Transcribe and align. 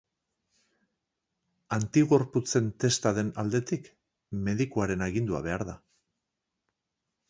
Antigorputzen 1.77 2.73
testa 2.85 3.13
den 3.21 3.31
aldetik, 3.45 3.93
medikuaren 4.51 5.09
agindua 5.11 5.47
behar 5.51 5.71
da. 5.73 5.81